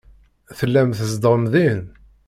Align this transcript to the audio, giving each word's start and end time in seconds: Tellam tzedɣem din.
Tellam 0.57 0.89
tzedɣem 0.97 1.43
din. 1.53 1.81